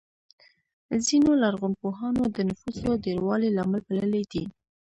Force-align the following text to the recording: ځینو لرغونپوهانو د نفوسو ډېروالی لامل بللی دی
ځینو 1.05 1.31
لرغونپوهانو 1.41 2.23
د 2.35 2.37
نفوسو 2.49 2.89
ډېروالی 3.05 3.49
لامل 3.57 3.81
بللی 3.87 4.23
دی 4.31 4.43